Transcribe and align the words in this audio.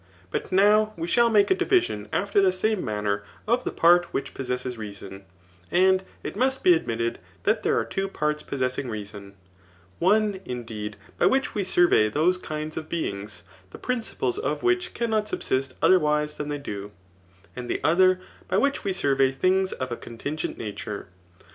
But 0.31 0.51
now 0.51 0.95
we 0.97 1.07
shall 1.07 1.29
make 1.29 1.51
a 1.51 1.53
division 1.53 2.09
after 2.11 2.41
the 2.41 2.51
same 2.51 2.83
manner 2.83 3.21
of 3.47 3.63
the 3.63 3.71
part 3.71 4.05
which 4.05 4.33
pos 4.33 4.47
sesses 4.47 4.75
reason; 4.75 5.25
and 5.69 6.01
it 6.23 6.35
must 6.35 6.63
be 6.63 6.73
admitted 6.73 7.19
that 7.43 7.61
there 7.61 7.77
are 7.77 7.85
two 7.85 8.07
parts 8.07 8.41
possessing 8.41 8.89
reason; 8.89 9.35
one, 9.99 10.39
indeed,^ 10.43 10.95
by 11.19 11.27
which 11.27 11.53
we 11.53 11.63
sur 11.63 11.85
vey 11.85 12.09
those 12.09 12.39
kind 12.39 12.75
of 12.77 12.89
bemgs, 12.89 13.43
the 13.69 13.77
principles 13.77 14.39
of 14.39 14.63
which 14.63 14.95
cannot 14.95 15.29
subsist 15.29 15.75
otherwise 15.83 16.35
than 16.37 16.49
they 16.49 16.57
do, 16.57 16.89
and 17.55 17.69
the 17.69 17.79
other, 17.83 18.19
by 18.47 18.57
which 18.57 18.83
we 18.83 18.93
survey 18.93 19.31
things 19.31 19.71
of 19.71 19.91
a 19.91 19.95
contingent 19.97 20.57
nature. 20.57 21.09